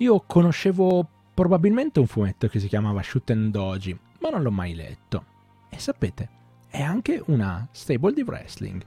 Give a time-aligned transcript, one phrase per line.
[0.00, 4.74] Io conoscevo probabilmente un fumetto che si chiamava Shoot and Doji, ma non l'ho mai
[4.74, 5.24] letto.
[5.68, 6.28] E sapete,
[6.70, 8.82] è anche una stable di wrestling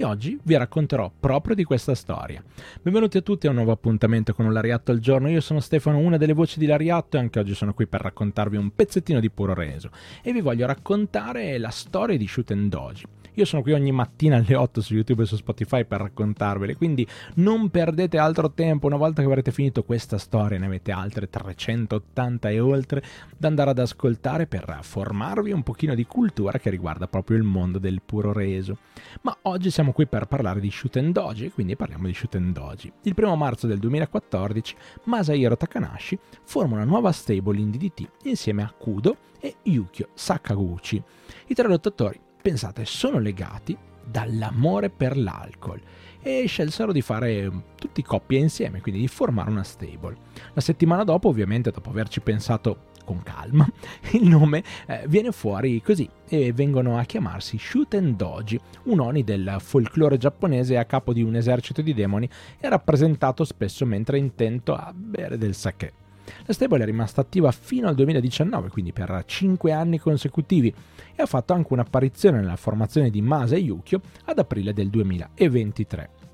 [0.00, 2.40] e oggi vi racconterò proprio di questa storia.
[2.80, 5.28] Benvenuti a tutti a un nuovo appuntamento con un Lariatto al giorno.
[5.28, 8.56] Io sono Stefano, una delle voci di Lariatto e anche oggi sono qui per raccontarvi
[8.56, 9.90] un pezzettino di puro reso
[10.22, 13.06] e vi voglio raccontare la storia di Shoot and Doji.
[13.38, 17.06] Io sono qui ogni mattina alle 8 su YouTube e su Spotify per raccontarvele, quindi
[17.34, 18.88] non perdete altro tempo.
[18.88, 23.00] Una volta che avrete finito questa storia, ne avete altre 380 e oltre
[23.36, 27.78] da andare ad ascoltare per formarvi un pochino di cultura che riguarda proprio il mondo
[27.78, 28.78] del puro reso.
[29.20, 32.52] Ma oggi siamo qui per parlare di Shoot and Doji, quindi parliamo di Shoot and
[32.52, 32.92] Doji.
[33.02, 38.72] Il primo marzo del 2014 Masahiro Takanashi forma una nuova stable in DDT insieme a
[38.76, 41.02] Kudo e Yukio Sakaguchi.
[41.46, 45.80] I tre lottatori pensate, sono legati dall'amore per l'alcol
[46.20, 50.16] e scelsero di fare tutti coppie insieme, quindi di formare una stable.
[50.54, 53.66] La settimana dopo, ovviamente, dopo averci pensato con calma,
[54.12, 59.24] il nome eh, viene fuori così e vengono a chiamarsi Shoot and Doji, un oni
[59.24, 62.28] del folklore giapponese a capo di un esercito di demoni
[62.60, 65.92] e rappresentato spesso mentre intento a bere del sake.
[66.44, 70.68] La stable è rimasta attiva fino al 2019, quindi per 5 anni consecutivi,
[71.14, 76.27] e ha fatto anche un'apparizione nella formazione di Masa e Yukio ad aprile del 2023.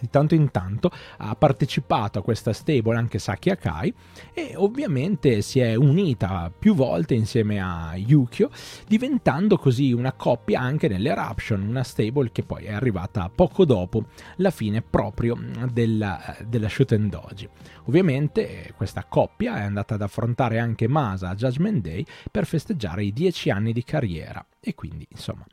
[0.00, 3.94] Di tanto in tanto ha partecipato a questa stable anche Saki Akai
[4.32, 8.50] e ovviamente si è unita più volte insieme a Yukio,
[8.86, 14.50] diventando così una coppia anche nell'Eruption, una stable che poi è arrivata poco dopo la
[14.50, 15.36] fine proprio
[15.70, 17.48] della, della Shoten Doji.
[17.84, 23.12] Ovviamente questa coppia è andata ad affrontare anche Masa a Judgment Day per festeggiare i
[23.12, 25.44] dieci anni di carriera e quindi insomma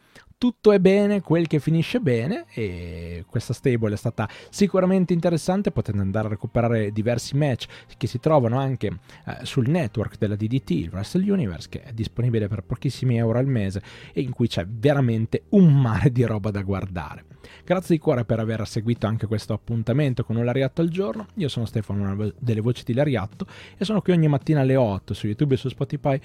[0.46, 5.98] tutto è bene, quel che finisce bene e questa stable è stata sicuramente interessante, potete
[5.98, 7.66] andare a recuperare diversi match
[7.98, 12.48] che si trovano anche eh, sul network della DDT, il Wrestle Universe, che è disponibile
[12.48, 13.82] per pochissimi euro al mese
[14.14, 17.26] e in cui c'è veramente un mare di roba da guardare.
[17.64, 21.48] Grazie di cuore per aver seguito anche questo appuntamento con un Lariatto al giorno, io
[21.48, 25.26] sono Stefano, una delle voci di Lariatto e sono qui ogni mattina alle 8 su
[25.26, 26.22] YouTube e su Spotify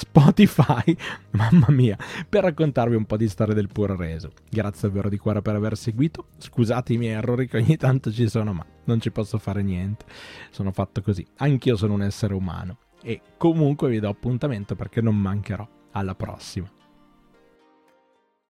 [0.00, 0.96] Spotify,
[1.32, 1.94] mamma mia,
[2.26, 4.32] per raccontarvi un po' di storia del puro reso.
[4.48, 6.28] Grazie davvero di cuore per aver seguito.
[6.38, 10.06] Scusate i miei errori che ogni tanto ci sono, ma non ci posso fare niente.
[10.50, 11.26] Sono fatto così.
[11.36, 12.78] Anch'io sono un essere umano.
[13.02, 15.68] E comunque vi do appuntamento perché non mancherò.
[15.92, 16.79] Alla prossima.